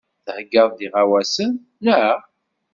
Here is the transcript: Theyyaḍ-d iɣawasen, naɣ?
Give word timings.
Theyyaḍ-d 0.25 0.79
iɣawasen, 0.85 1.51
naɣ? 1.85 2.17